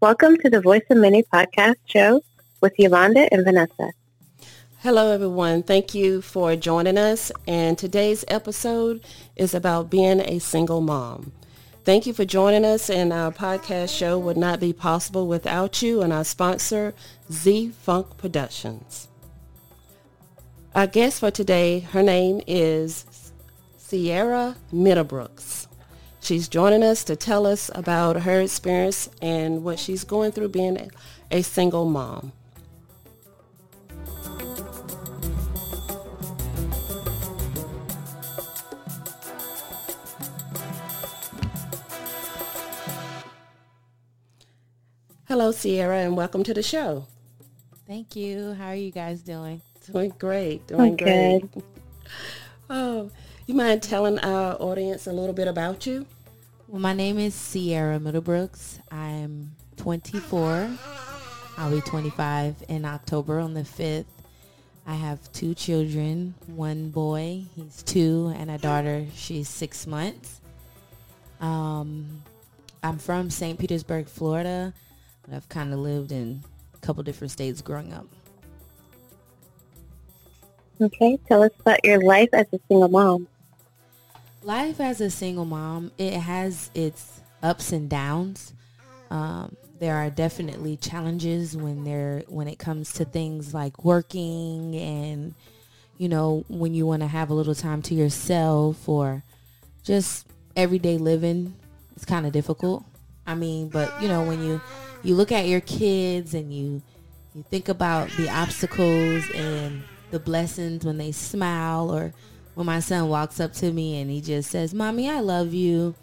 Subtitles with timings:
[0.00, 2.20] Welcome to the Voice of Many podcast show
[2.60, 3.92] with Yolanda and Vanessa.
[4.80, 5.62] Hello, everyone.
[5.62, 7.32] Thank you for joining us.
[7.48, 9.02] And today's episode
[9.36, 11.32] is about being a single mom.
[11.84, 12.90] Thank you for joining us.
[12.90, 16.92] And our podcast show would not be possible without you and our sponsor,
[17.32, 19.08] Z Funk Productions.
[20.74, 23.06] Our guest for today, her name is
[23.78, 25.65] Sierra Middlebrooks.
[26.26, 30.90] She's joining us to tell us about her experience and what she's going through being
[31.30, 32.32] a single mom.
[45.28, 47.06] Hello, Sierra, and welcome to the show.
[47.86, 48.54] Thank you.
[48.54, 49.60] How are you guys doing?
[49.92, 50.66] Doing great.
[50.66, 51.44] Doing I'm great.
[52.68, 53.12] Oh,
[53.46, 56.04] you mind telling our audience a little bit about you?
[56.68, 58.80] Well, my name is Sierra Middlebrooks.
[58.90, 60.68] I'm 24.
[61.56, 64.06] I'll be 25 in October on the 5th.
[64.84, 70.40] I have two children, one boy, he's two, and a daughter, she's six months.
[71.40, 72.24] Um,
[72.82, 73.56] I'm from St.
[73.56, 74.74] Petersburg, Florida,
[75.22, 76.42] but I've kind of lived in
[76.74, 78.06] a couple different states growing up.
[80.80, 83.28] Okay, tell us about your life as a single mom.
[84.46, 88.54] Life as a single mom, it has its ups and downs.
[89.10, 95.34] Um, there are definitely challenges when there when it comes to things like working and
[95.98, 99.24] you know when you want to have a little time to yourself or
[99.82, 101.52] just everyday living.
[101.96, 102.84] It's kind of difficult.
[103.26, 104.60] I mean, but you know when you
[105.02, 106.82] you look at your kids and you
[107.34, 112.12] you think about the obstacles and the blessings when they smile or
[112.56, 115.94] when my son walks up to me and he just says, Mommy, I love you.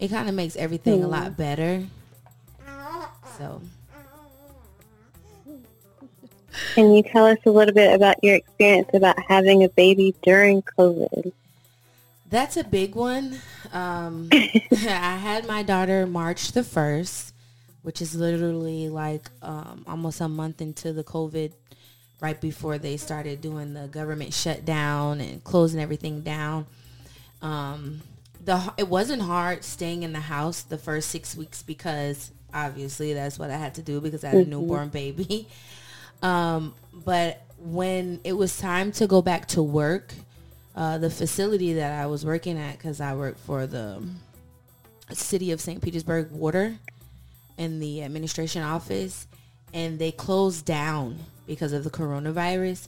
[0.00, 1.04] It kind of makes everything mm.
[1.04, 1.84] a lot better.
[3.36, 3.60] So.
[6.74, 10.62] Can you tell us a little bit about your experience about having a baby during
[10.62, 11.30] COVID?
[12.30, 13.38] That's a big one.
[13.70, 17.32] Um, I had my daughter March the 1st,
[17.82, 21.52] which is literally like um, almost a month into the COVID
[22.20, 26.66] right before they started doing the government shutdown and closing everything down.
[27.42, 28.00] Um,
[28.44, 33.38] the it wasn't hard staying in the house the first six weeks because obviously that's
[33.38, 34.50] what I had to do because I had a mm-hmm.
[34.50, 35.46] newborn baby.
[36.20, 40.12] Um, but when it was time to go back to work,
[40.74, 44.02] uh, the facility that I was working at, because I worked for the
[45.12, 45.80] city of St.
[45.80, 46.76] Petersburg Water
[47.56, 49.26] in the administration office,
[49.72, 52.86] and they closed down because of the coronavirus.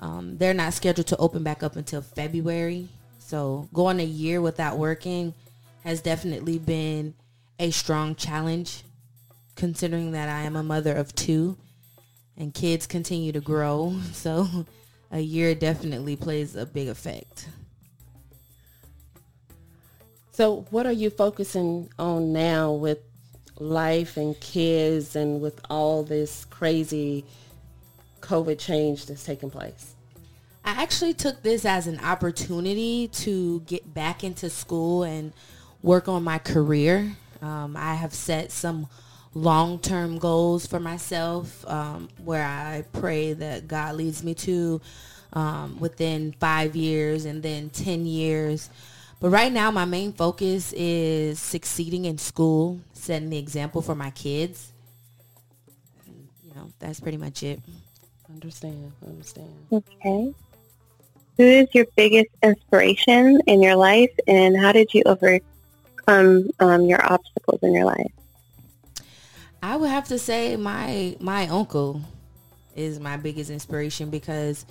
[0.00, 2.88] Um, they're not scheduled to open back up until February.
[3.18, 5.32] So going a year without working
[5.84, 7.14] has definitely been
[7.58, 8.82] a strong challenge
[9.54, 11.56] considering that I am a mother of two
[12.36, 13.96] and kids continue to grow.
[14.12, 14.66] So
[15.12, 17.48] a year definitely plays a big effect.
[20.32, 22.98] So what are you focusing on now with
[23.58, 27.24] life and kids and with all this crazy
[28.20, 29.94] COVID change that's taking place?
[30.64, 35.32] I actually took this as an opportunity to get back into school and
[35.82, 37.16] work on my career.
[37.40, 38.88] Um, I have set some
[39.32, 44.80] long-term goals for myself um, where I pray that God leads me to
[45.32, 48.68] um, within five years and then 10 years.
[49.20, 54.10] But right now, my main focus is succeeding in school, setting the example for my
[54.10, 54.72] kids.
[56.06, 57.60] You know, that's pretty much it.
[58.32, 58.92] Understand.
[59.06, 59.52] Understand.
[59.72, 60.34] Okay.
[61.36, 67.02] Who is your biggest inspiration in your life, and how did you overcome um, your
[67.10, 68.12] obstacles in your life?
[69.62, 72.02] I would have to say my my uncle
[72.74, 74.64] is my biggest inspiration because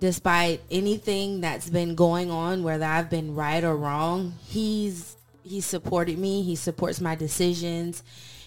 [0.00, 6.18] despite anything that's been going on, whether I've been right or wrong, he's he supported
[6.18, 6.42] me.
[6.42, 8.02] He supports my decisions.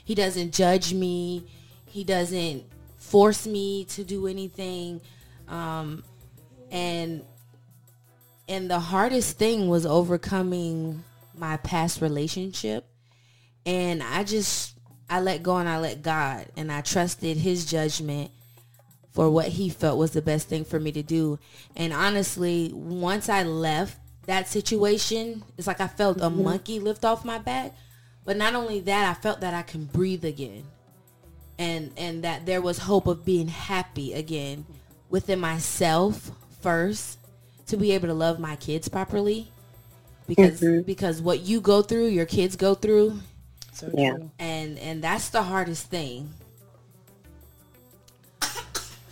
[0.05, 1.45] He doesn't judge me.
[1.85, 2.63] He doesn't
[3.01, 5.01] force me to do anything.
[5.47, 6.03] Um,
[6.71, 7.23] and
[8.47, 11.03] and the hardest thing was overcoming
[11.35, 12.85] my past relationship.
[13.65, 14.77] And I just
[15.09, 18.31] I let go and I let God and I trusted his judgment
[19.11, 21.37] for what he felt was the best thing for me to do.
[21.75, 26.43] And honestly, once I left that situation, it's like I felt a mm-hmm.
[26.43, 27.75] monkey lift off my back.
[28.23, 30.63] But not only that, I felt that I can breathe again
[31.59, 34.65] and and that there was hope of being happy again
[35.09, 36.31] within myself
[36.61, 37.19] first
[37.67, 39.51] to be able to love my kids properly
[40.27, 40.81] because mm-hmm.
[40.81, 43.19] because what you go through your kids go through
[43.73, 44.11] So Yeah.
[44.15, 44.31] true.
[44.39, 46.29] and and that's the hardest thing.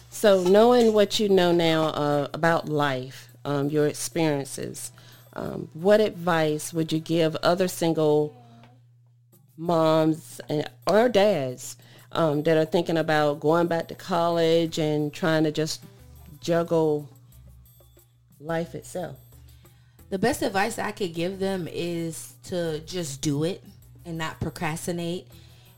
[0.09, 4.91] So knowing what you know now uh, about life, um, your experiences,
[5.33, 8.35] um, what advice would you give other single
[9.55, 11.77] moms and, or dads
[12.11, 15.83] um, that are thinking about going back to college and trying to just
[16.41, 17.09] juggle
[18.39, 19.17] life itself?
[20.09, 23.63] The best advice I could give them is to just do it
[24.05, 25.27] and not procrastinate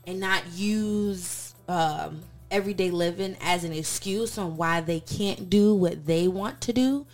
[0.06, 6.06] and not use um, everyday living as an excuse on why they can't do what
[6.06, 7.06] they want to do.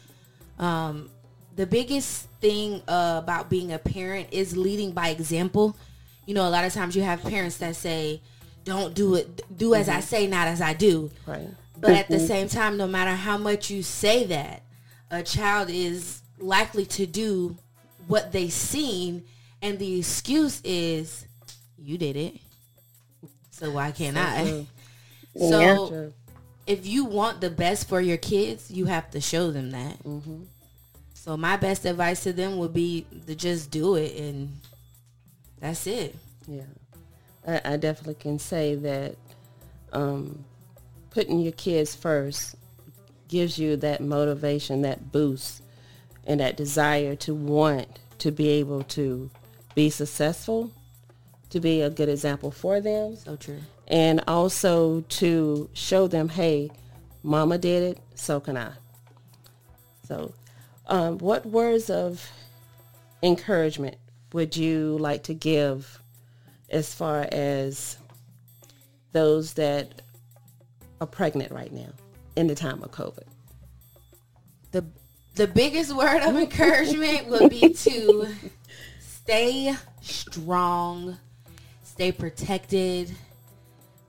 [0.59, 1.11] Um,
[1.56, 5.76] the biggest thing uh, about being a parent is leading by example.
[6.25, 8.21] You know, a lot of times you have parents that say,
[8.69, 11.11] don't do it, do as I say, not as I do.
[11.26, 11.49] Right.
[11.81, 14.62] But at the same time, no matter how much you say that,
[15.11, 17.56] a child is likely to do
[18.06, 19.25] what they seen,
[19.62, 21.26] and the excuse is,
[21.79, 22.37] "You did it,
[23.50, 24.67] so why can't I?" true.
[25.38, 26.09] So Yeah.
[26.67, 30.03] If you want the best for your kids, you have to show them that.
[30.03, 30.43] Mm-hmm.
[31.14, 34.59] So my best advice to them would be to just do it, and
[35.61, 36.17] that's it.
[36.47, 36.62] Yeah,
[37.49, 39.17] I, I definitely can say that
[39.93, 40.45] um,
[41.11, 42.55] putting your kids first
[43.29, 45.62] gives you that motivation, that boost,
[46.27, 49.31] and that desire to want to be able to
[49.75, 50.71] be successful,
[51.50, 53.61] to be a good example for them, So true.
[53.87, 56.71] and also to show them, hey,
[57.23, 58.73] mama did it, so can I.
[60.06, 60.35] So,
[60.87, 62.31] um, what words of
[63.23, 63.97] encouragement
[64.33, 66.03] would you like to give
[66.70, 67.99] as far as
[69.12, 70.03] those that
[71.00, 71.91] are pregnant right now
[72.37, 73.25] in the time of COVID?
[74.70, 74.85] the
[75.35, 78.26] the biggest word of encouragement would be to
[79.00, 81.17] stay strong,
[81.85, 83.14] stay protected.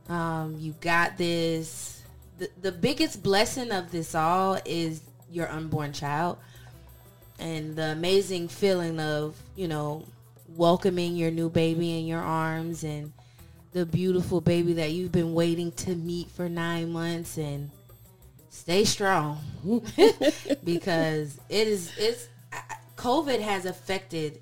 [0.07, 2.01] Um, you got this.
[2.39, 6.37] The, the biggest blessing of this all is your unborn child
[7.37, 10.05] and the amazing feeling of, you know,
[10.55, 13.11] welcoming your new baby in your arms and
[13.71, 17.69] the beautiful baby that you've been waiting to meet for nine months and
[18.49, 19.39] stay strong
[20.63, 22.27] because it is it's
[22.95, 24.41] covid has affected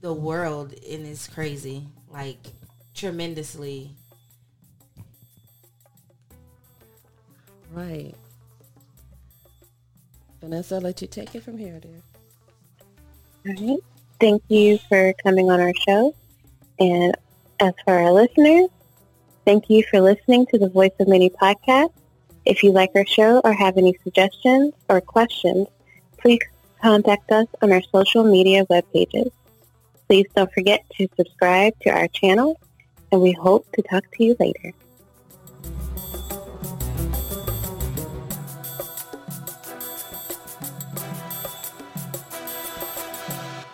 [0.00, 2.38] the world and it's crazy like
[2.94, 3.90] tremendously
[7.74, 8.14] Right.
[10.40, 12.02] Vanessa, I'll let you take it from here, dear.
[13.46, 13.78] All right.
[14.20, 16.14] Thank you for coming on our show.
[16.78, 17.16] And
[17.60, 18.68] as for our listeners,
[19.44, 21.92] thank you for listening to the Voice of Many podcast.
[22.44, 25.66] If you like our show or have any suggestions or questions,
[26.18, 26.40] please
[26.80, 29.30] contact us on our social media web pages.
[30.08, 32.60] Please don't forget to subscribe to our channel,
[33.10, 34.72] and we hope to talk to you later.